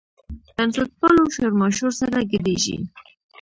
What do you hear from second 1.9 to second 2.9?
سره ګډېږي.